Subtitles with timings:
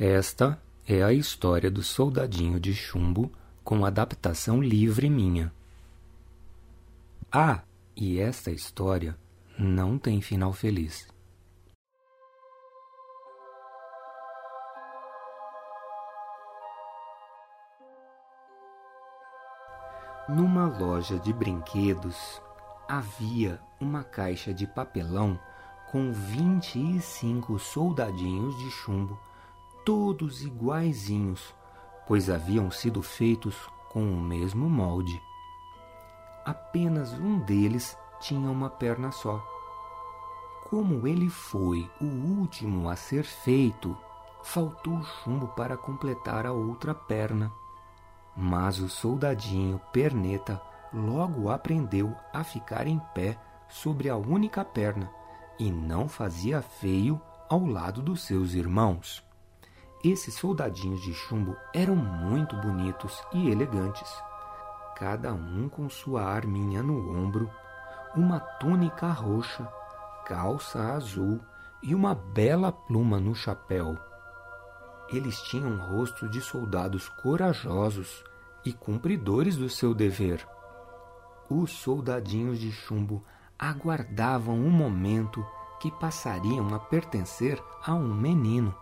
[0.00, 3.32] Esta é a história do Soldadinho de Chumbo
[3.64, 5.52] com adaptação livre minha.
[7.32, 7.62] Ah,
[7.96, 9.18] e esta história
[9.58, 11.08] não tem final feliz.
[20.28, 22.40] Numa loja de brinquedos
[22.88, 25.36] havia uma caixa de papelão
[25.90, 29.18] com 25 soldadinhos de chumbo,
[29.88, 31.54] todos iguaizinhos,
[32.06, 33.56] pois haviam sido feitos
[33.88, 35.18] com o mesmo molde.
[36.44, 39.42] Apenas um deles tinha uma perna só.
[40.68, 43.96] Como ele foi o último a ser feito,
[44.42, 47.50] faltou chumbo para completar a outra perna.
[48.36, 50.60] Mas o soldadinho perneta
[50.92, 53.38] logo aprendeu a ficar em pé
[53.70, 55.10] sobre a única perna
[55.58, 57.18] e não fazia feio
[57.48, 59.26] ao lado dos seus irmãos.
[60.02, 64.08] Esses soldadinhos de chumbo eram muito bonitos e elegantes,
[64.94, 67.50] cada um com sua arminha no ombro,
[68.14, 69.66] uma túnica roxa,
[70.24, 71.40] calça azul
[71.82, 73.98] e uma bela pluma no chapéu.
[75.08, 78.22] Eles tinham um rosto de soldados corajosos
[78.64, 80.46] e cumpridores do seu dever.
[81.50, 83.24] Os soldadinhos de chumbo
[83.58, 85.44] aguardavam o momento
[85.80, 88.74] que passariam a pertencer a um menino.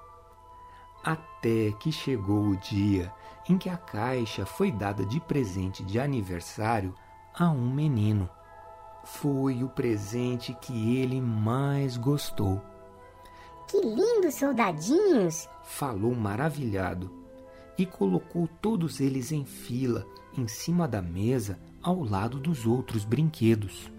[1.06, 3.12] Até que chegou o dia
[3.48, 6.92] em que a caixa foi dada de presente de aniversário
[7.32, 8.28] a um menino.
[9.04, 12.60] Foi o presente que ele mais gostou.
[13.68, 15.48] Que lindos soldadinhos!
[15.62, 17.08] Falou maravilhado
[17.78, 20.04] e colocou todos eles em fila
[20.36, 23.92] em cima da mesa ao lado dos outros brinquedos.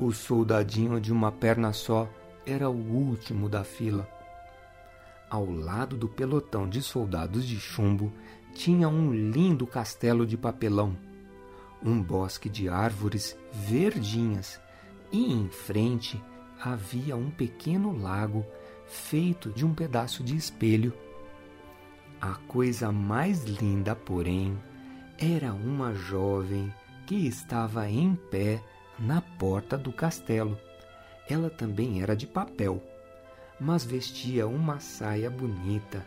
[0.00, 2.08] O soldadinho de uma perna só
[2.44, 4.19] era o último da fila.
[5.30, 8.12] Ao lado do pelotão de soldados de chumbo
[8.52, 10.96] tinha um lindo castelo de papelão,
[11.80, 14.60] um bosque de árvores verdinhas
[15.12, 16.20] e em frente
[16.60, 18.44] havia um pequeno lago
[18.86, 20.92] feito de um pedaço de espelho.
[22.20, 24.58] A coisa mais linda, porém,
[25.16, 26.74] era uma jovem
[27.06, 28.60] que estava em pé
[28.98, 30.58] na porta do castelo.
[31.28, 32.82] Ela também era de papel,
[33.60, 36.04] mas vestia uma saia bonita,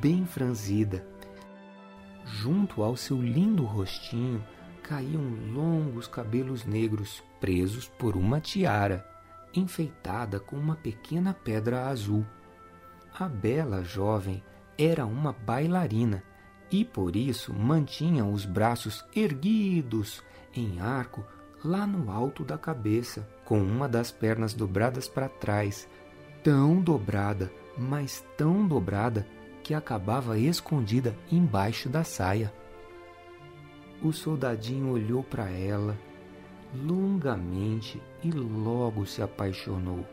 [0.00, 1.06] bem franzida.
[2.24, 4.44] Junto ao seu lindo rostinho
[4.82, 5.22] caíam
[5.52, 9.06] longos cabelos negros presos por uma tiara,
[9.54, 12.26] enfeitada com uma pequena pedra azul.
[13.18, 14.42] A bela jovem
[14.78, 16.22] era uma bailarina
[16.70, 20.22] e por isso mantinham os braços erguidos
[20.54, 21.24] em arco
[21.64, 25.88] lá no alto da cabeça, com uma das pernas dobradas para trás,
[26.42, 29.26] tão dobrada, mas tão dobrada
[29.62, 32.52] que acabava escondida embaixo da saia.
[34.02, 35.96] O soldadinho olhou para ela
[36.74, 40.04] longamente e logo se apaixonou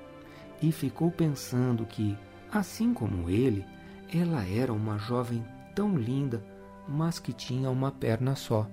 [0.62, 2.18] e ficou pensando que,
[2.52, 3.66] assim como ele,
[4.14, 6.44] ela era uma jovem tão linda,
[6.88, 8.68] mas que tinha uma perna só.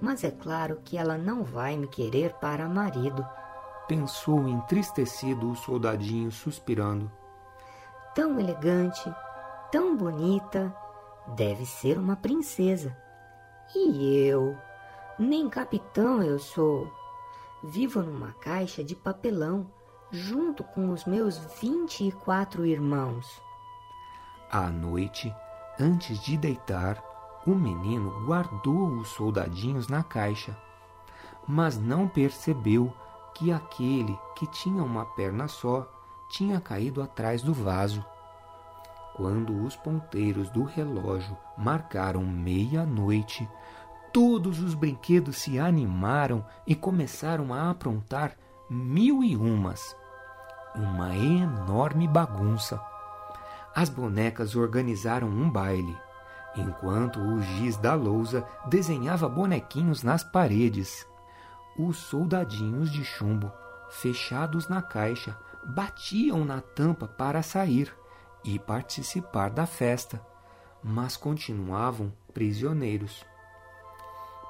[0.00, 3.24] Mas é claro que ela não vai me querer para marido,
[3.86, 7.10] pensou entristecido o soldadinho, suspirando.
[8.14, 9.12] Tão elegante,
[9.70, 10.74] tão bonita,
[11.28, 12.96] deve ser uma princesa.
[13.74, 14.56] E eu,
[15.18, 16.90] nem capitão eu sou.
[17.64, 19.66] Vivo numa caixa de papelão,
[20.10, 23.40] junto com os meus vinte e quatro irmãos.
[24.50, 25.34] À noite,
[25.80, 27.02] antes de deitar,
[27.46, 30.56] o menino guardou os soldadinhos na caixa,
[31.48, 32.92] mas não percebeu
[33.34, 35.88] que aquele que tinha uma perna só
[36.30, 38.04] tinha caído atrás do vaso.
[39.14, 43.48] Quando os ponteiros do relógio marcaram meia-noite,
[44.12, 48.36] todos os brinquedos se animaram e começaram a aprontar
[48.68, 49.94] mil e umas.
[50.74, 52.80] Uma enorme bagunça
[53.74, 55.96] as bonecas organizaram um baile,
[56.56, 61.06] enquanto o giz da lousa desenhava bonequinhos nas paredes.
[61.78, 63.50] Os soldadinhos de chumbo,
[63.88, 67.94] fechados na caixa, batiam na tampa para sair
[68.44, 70.20] e participar da festa,
[70.82, 73.24] mas continuavam prisioneiros.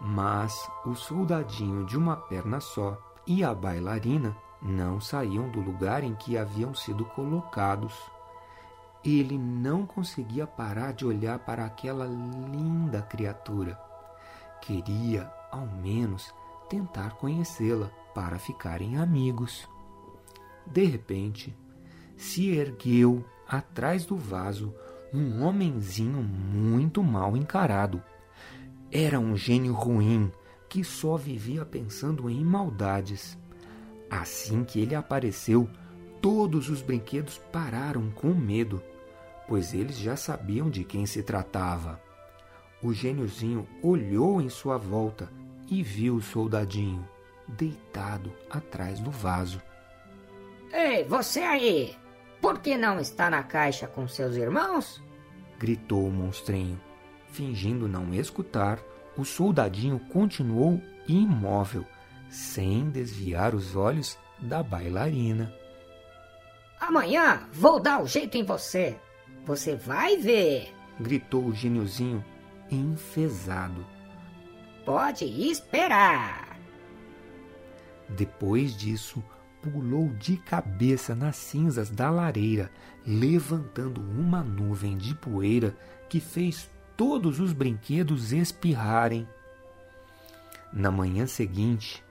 [0.01, 6.15] Mas o soldadinho de uma perna só e a bailarina não saíam do lugar em
[6.17, 7.95] que haviam sido colocados.
[9.05, 13.79] Ele não conseguia parar de olhar para aquela linda criatura.
[14.61, 16.33] Queria, ao menos,
[16.73, 19.69] tentar conhecê-la para ficarem amigos.
[20.67, 21.55] De repente,
[22.17, 24.75] se ergueu atrás do vaso,
[25.13, 28.03] um homenzinho muito mal encarado.
[28.91, 30.33] Era um gênio ruim
[30.67, 33.37] que só vivia pensando em maldades.
[34.09, 35.69] Assim que ele apareceu,
[36.23, 38.83] todos os brinquedos pararam com medo,
[39.47, 42.01] pois eles já sabiam de quem se tratava.
[42.83, 45.42] O gêniozinho olhou em sua volta
[45.73, 47.09] e viu o soldadinho
[47.49, 49.61] deitado atrás do vaso.
[50.71, 51.97] Ei, você aí!
[52.43, 55.03] Por que não está na caixa com seus irmãos?
[55.59, 56.79] gritou o monstrinho.
[57.29, 58.79] Fingindo não escutar,
[59.17, 61.87] o soldadinho continuou imóvel,
[62.29, 65.55] sem desviar os olhos da bailarina.
[66.79, 68.99] Amanhã vou dar o jeito em você.
[69.47, 70.75] Você vai ver!
[71.01, 72.23] gritou o gêniozinho
[72.71, 73.87] enfesado.
[74.85, 76.59] Pode esperar!
[78.09, 79.23] Depois disso,
[79.63, 82.71] pulou de cabeça nas cinzas da lareira,
[83.07, 85.77] levantando uma nuvem de poeira
[86.09, 89.27] que fez todos os brinquedos espirrarem.
[90.73, 92.03] Na manhã seguinte,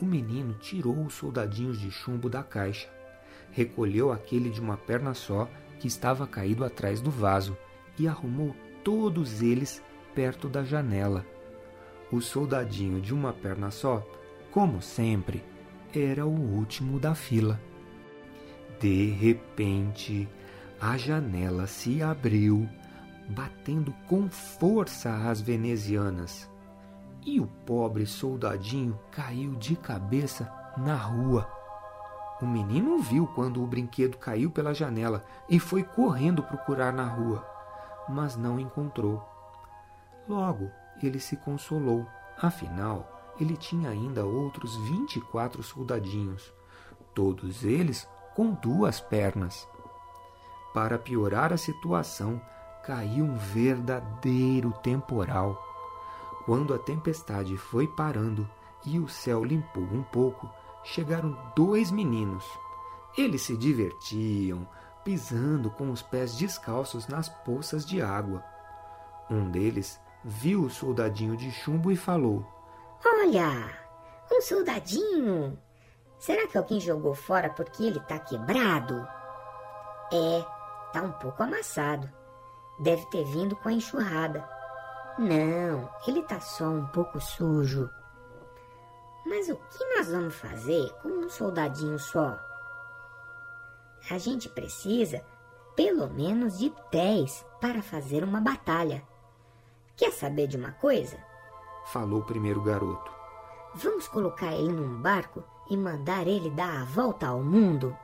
[0.00, 2.88] o menino tirou os soldadinhos de chumbo da caixa,
[3.50, 5.48] recolheu aquele de uma perna só
[5.80, 7.56] que estava caído atrás do vaso
[7.98, 9.82] e arrumou todos eles
[10.14, 11.33] perto da janela.
[12.14, 14.00] O soldadinho de uma perna só,
[14.52, 15.44] como sempre,
[15.92, 17.60] era o último da fila.
[18.78, 20.28] De repente,
[20.80, 22.68] a janela se abriu,
[23.30, 26.48] batendo com força às venezianas,
[27.26, 31.50] e o pobre soldadinho caiu de cabeça na rua.
[32.40, 37.44] O menino viu quando o brinquedo caiu pela janela e foi correndo procurar na rua,
[38.08, 39.20] mas não encontrou.
[40.28, 40.70] Logo,
[41.02, 42.06] ele se consolou,
[42.40, 46.52] afinal, ele tinha ainda outros vinte e quatro soldadinhos,
[47.14, 49.68] todos eles com duas pernas.
[50.72, 52.40] Para piorar a situação,
[52.84, 55.60] caiu um verdadeiro temporal.
[56.44, 58.48] Quando a tempestade foi parando
[58.84, 60.50] e o céu limpou um pouco,
[60.82, 62.44] chegaram dois meninos.
[63.16, 64.68] Eles se divertiam,
[65.04, 68.44] pisando com os pés descalços nas poças de água.
[69.30, 72.44] Um deles viu o soldadinho de chumbo e falou:
[73.04, 73.70] Olha,
[74.32, 75.58] um soldadinho.
[76.18, 79.06] Será que alguém jogou fora porque ele tá quebrado?
[80.12, 80.44] É,
[80.92, 82.10] tá um pouco amassado.
[82.80, 84.48] Deve ter vindo com a enxurrada.
[85.18, 87.90] Não, ele tá só um pouco sujo.
[89.26, 92.38] Mas o que nós vamos fazer com um soldadinho só?
[94.10, 95.24] A gente precisa
[95.76, 99.02] pelo menos de dez para fazer uma batalha.
[99.96, 101.16] Quer saber de uma coisa?
[101.86, 103.12] falou o primeiro garoto.
[103.74, 107.96] Vamos colocar ele num barco e mandar ele dar a volta ao mundo?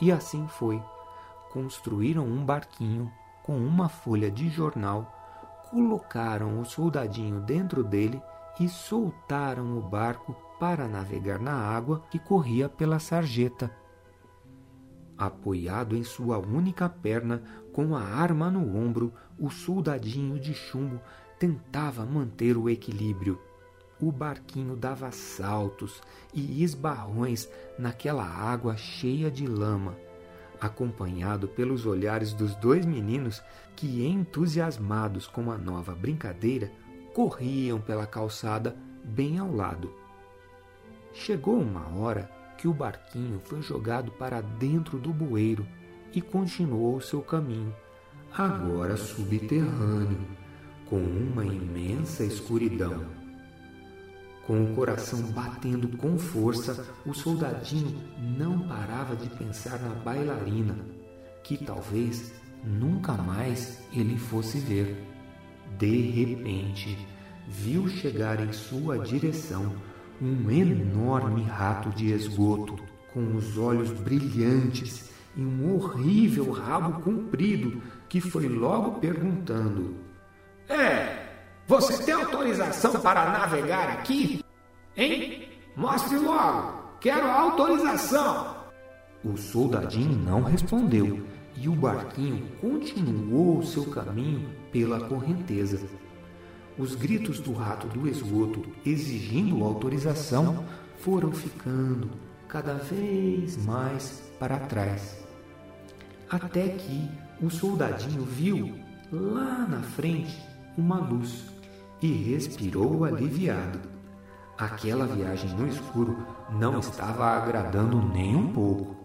[0.00, 0.82] E assim foi.
[1.50, 3.12] Construíram um barquinho
[3.42, 5.12] com uma folha de jornal,
[5.70, 8.20] colocaram o soldadinho dentro dele
[8.58, 13.74] e soltaram o barco para navegar na água que corria pela sarjeta.
[15.22, 21.00] Apoiado em sua única perna, com a arma no ombro, o soldadinho de chumbo
[21.38, 23.40] tentava manter o equilíbrio.
[24.00, 26.02] O barquinho dava saltos
[26.34, 27.48] e esbarrões
[27.78, 29.96] naquela água cheia de lama,
[30.60, 33.40] acompanhado pelos olhares dos dois meninos
[33.76, 36.68] que, entusiasmados com a nova brincadeira,
[37.14, 39.94] corriam pela calçada bem ao lado.
[41.12, 45.66] Chegou uma hora que o barquinho foi jogado para dentro do bueiro
[46.12, 47.74] e continuou seu caminho,
[48.32, 50.20] agora subterrâneo
[50.86, 53.06] com uma imensa escuridão.
[54.46, 57.98] Com o coração batendo com força, o soldadinho
[58.36, 60.76] não parava de pensar na bailarina,
[61.42, 65.02] que talvez nunca mais ele fosse ver.
[65.78, 66.98] De repente,
[67.48, 69.72] viu chegar em sua direção
[70.22, 72.78] um enorme rato de esgoto,
[73.12, 79.96] com os olhos brilhantes e um horrível rabo comprido, que foi logo perguntando:
[80.68, 81.26] é,
[81.66, 84.44] você tem autorização para navegar aqui?
[84.96, 85.48] Hein?
[85.76, 88.62] Mostre logo, quero autorização.
[89.24, 91.26] O soldadinho não respondeu
[91.56, 95.80] e o barquinho continuou seu caminho pela correnteza.
[96.78, 100.64] Os gritos do rato do esgoto exigindo autorização
[101.00, 102.10] foram ficando
[102.48, 105.22] cada vez mais para trás.
[106.30, 107.10] Até que
[107.42, 108.74] o soldadinho viu
[109.10, 110.42] lá na frente
[110.76, 111.44] uma luz
[112.00, 113.80] e respirou aliviado.
[114.56, 118.96] Aquela viagem no escuro não estava agradando nem um pouco.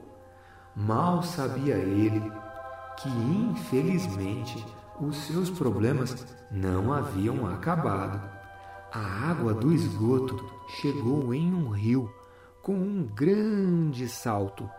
[0.75, 2.21] Mal sabia ele
[2.97, 4.63] que infelizmente
[4.99, 8.21] os seus problemas não haviam acabado.
[8.91, 12.11] A água do esgoto chegou em um rio
[12.61, 14.69] com um grande salto.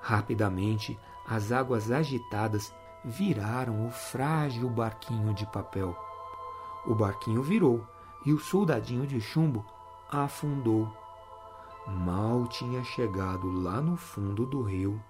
[0.00, 5.96] Rapidamente, as águas agitadas viraram o frágil barquinho de papel.
[6.86, 7.86] O barquinho virou
[8.24, 9.64] e o soldadinho de chumbo
[10.10, 10.88] afundou.
[11.86, 15.00] Mal tinha chegado lá no fundo do rio,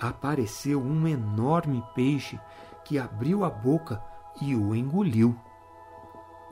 [0.00, 2.38] apareceu um enorme peixe
[2.84, 4.02] que abriu a boca
[4.40, 5.36] e o engoliu.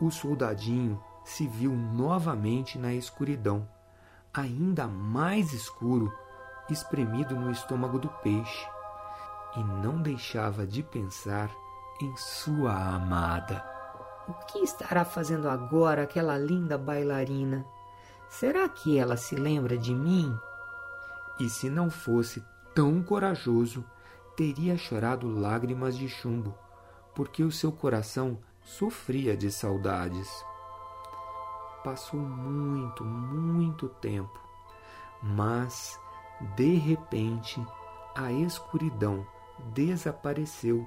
[0.00, 3.68] O soldadinho se viu novamente na escuridão,
[4.32, 6.12] ainda mais escuro,
[6.70, 8.66] espremido no estômago do peixe,
[9.56, 11.50] e não deixava de pensar
[12.00, 13.64] em sua amada.
[14.28, 17.66] O que estará fazendo agora aquela linda bailarina?
[18.28, 20.38] Será que ela se lembra de mim?
[21.40, 23.84] E se não fosse tão corajoso,
[24.36, 26.54] teria chorado lágrimas de chumbo,
[27.14, 28.38] porque o seu coração
[28.68, 30.44] sofria de saudades.
[31.82, 34.38] Passou muito, muito tempo,
[35.22, 35.98] mas,
[36.54, 37.64] de repente,
[38.14, 39.26] a escuridão
[39.72, 40.86] desapareceu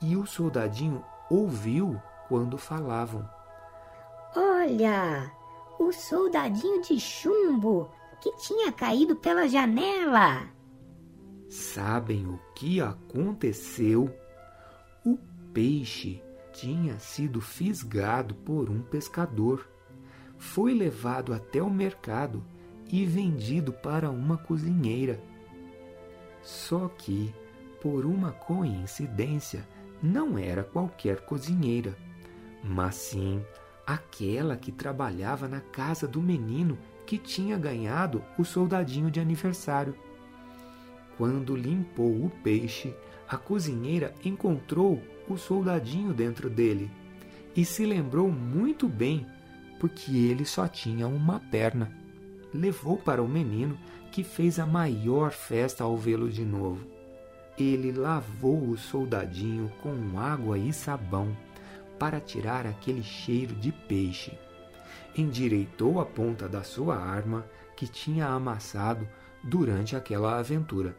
[0.00, 3.28] e o soldadinho ouviu quando falavam.
[4.34, 5.30] Olha,
[5.78, 10.48] o soldadinho de chumbo que tinha caído pela janela.
[11.48, 14.10] Sabem o que aconteceu?
[15.04, 15.18] O
[15.52, 16.25] peixe
[16.58, 19.68] tinha sido fisgado por um pescador.
[20.38, 22.42] Foi levado até o mercado
[22.90, 25.20] e vendido para uma cozinheira.
[26.42, 27.34] Só que,
[27.80, 29.66] por uma coincidência,
[30.02, 31.96] não era qualquer cozinheira,
[32.62, 33.44] mas sim
[33.86, 39.94] aquela que trabalhava na casa do menino que tinha ganhado o soldadinho de aniversário.
[41.16, 42.94] Quando limpou o peixe,
[43.28, 46.90] a cozinheira encontrou o soldadinho dentro dele
[47.56, 49.26] e se lembrou muito bem,
[49.80, 51.90] porque ele só tinha uma perna.
[52.52, 53.78] Levou para o menino,
[54.12, 56.86] que fez a maior festa ao vê-lo de novo.
[57.58, 61.36] Ele lavou o soldadinho com água e sabão
[61.98, 64.32] para tirar aquele cheiro de peixe.
[65.16, 69.08] Endireitou a ponta da sua arma que tinha amassado
[69.42, 70.96] durante aquela aventura.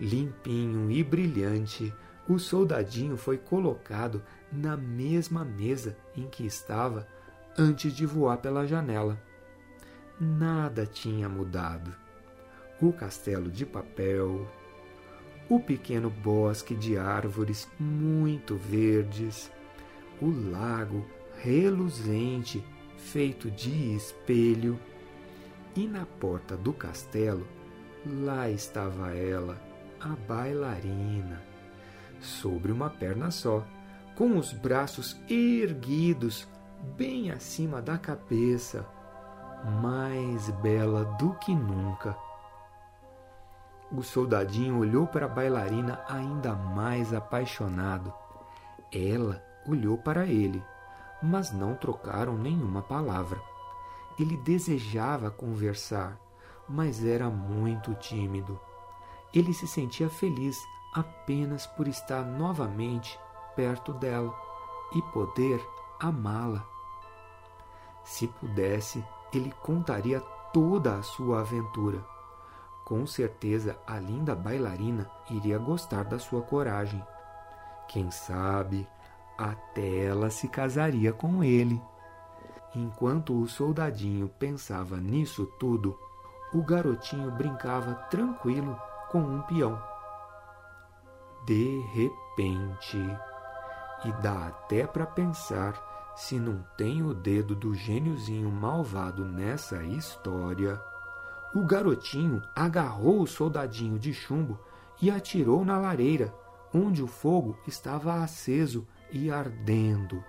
[0.00, 1.92] Limpinho e brilhante,
[2.28, 7.06] o soldadinho foi colocado na mesma mesa em que estava
[7.56, 9.18] antes de voar pela janela.
[10.20, 11.94] Nada tinha mudado.
[12.80, 14.46] O castelo de papel,
[15.48, 19.50] o pequeno bosque de árvores muito verdes,
[20.20, 21.04] o lago
[21.42, 22.64] reluzente
[22.96, 24.78] feito de espelho,
[25.74, 27.46] e na porta do castelo
[28.04, 29.60] lá estava ela
[30.00, 31.42] a bailarina,
[32.20, 33.64] sobre uma perna só,
[34.16, 36.48] com os braços erguidos
[36.96, 38.86] bem acima da cabeça,
[39.80, 42.16] mais bela do que nunca.
[43.90, 48.12] O soldadinho olhou para a bailarina ainda mais apaixonado.
[48.92, 50.62] Ela olhou para ele,
[51.22, 53.40] mas não trocaram nenhuma palavra.
[54.18, 56.18] Ele desejava conversar,
[56.68, 58.60] mas era muito tímido.
[59.32, 60.56] Ele se sentia feliz
[60.92, 63.18] apenas por estar novamente
[63.54, 64.34] perto dela
[64.94, 65.60] e poder
[66.00, 66.64] amá-la.
[68.04, 70.20] Se pudesse, ele contaria
[70.52, 72.04] toda a sua aventura.
[72.84, 77.04] Com certeza a linda bailarina iria gostar da sua coragem.
[77.86, 78.88] Quem sabe
[79.36, 81.80] até ela se casaria com ele.
[82.74, 85.98] Enquanto o soldadinho pensava nisso tudo,
[86.52, 88.78] o garotinho brincava tranquilo
[89.10, 89.78] com um peão.
[91.48, 92.98] De repente,
[94.04, 100.78] e dá até para pensar se não tem o dedo do gêniozinho malvado nessa história,
[101.54, 104.58] o garotinho agarrou o soldadinho de chumbo
[105.00, 106.34] e atirou na lareira,
[106.74, 110.22] onde o fogo estava aceso e ardendo.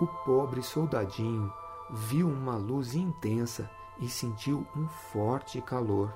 [0.00, 1.52] O pobre soldadinho
[1.92, 3.70] viu uma luz intensa
[4.00, 6.12] e sentiu um forte calor.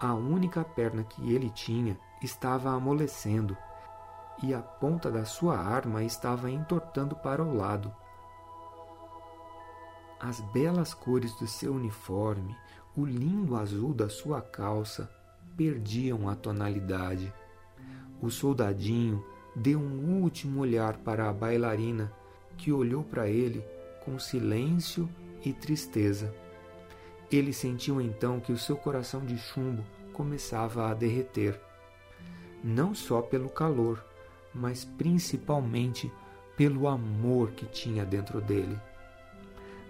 [0.00, 3.56] A única perna que ele tinha estava amolecendo
[4.42, 7.94] e a ponta da sua arma estava entortando para o lado.
[10.20, 12.56] As belas cores do seu uniforme,
[12.96, 15.10] o lindo azul da sua calça
[15.56, 17.32] perdiam a tonalidade.
[18.20, 22.12] O soldadinho deu um último olhar para a bailarina,
[22.56, 23.64] que olhou para ele
[24.04, 25.08] com silêncio
[25.44, 26.34] e tristeza.
[27.30, 31.67] Ele sentiu então que o seu coração de chumbo começava a derreter.
[32.62, 34.04] Não só pelo calor,
[34.54, 36.12] mas principalmente
[36.56, 38.78] pelo amor que tinha dentro dele.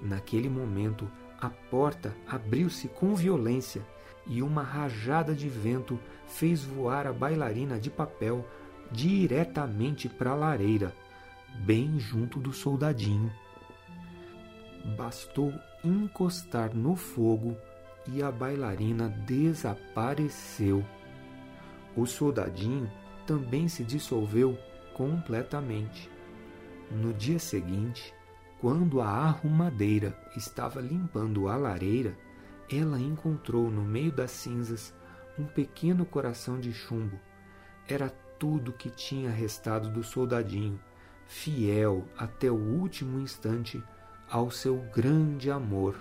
[0.02, 1.10] Naquele momento,
[1.40, 3.82] a porta abriu-se com violência
[4.26, 8.44] e uma rajada de vento fez voar a bailarina de papel
[8.90, 10.94] diretamente para a lareira,
[11.64, 13.32] bem junto do soldadinho.
[14.96, 15.52] Bastou
[15.84, 17.56] encostar no fogo
[18.06, 20.84] e a bailarina desapareceu.
[21.98, 22.88] O soldadinho
[23.26, 24.56] também se dissolveu
[24.94, 26.08] completamente.
[26.92, 28.14] No dia seguinte,
[28.60, 32.16] quando a arrumadeira estava limpando a lareira,
[32.70, 34.94] ela encontrou no meio das cinzas
[35.36, 37.18] um pequeno coração de chumbo.
[37.88, 40.78] Era tudo que tinha restado do soldadinho,
[41.26, 43.82] fiel até o último instante
[44.30, 45.96] ao seu grande amor.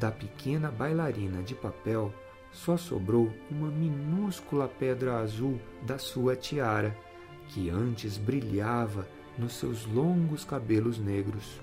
[0.00, 2.12] Da pequena bailarina de papel
[2.52, 6.96] só sobrou uma minúscula pedra azul da sua tiara,
[7.48, 11.60] que antes brilhava nos seus longos cabelos negros.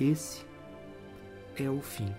[0.00, 0.44] Esse
[1.56, 2.12] é o fim.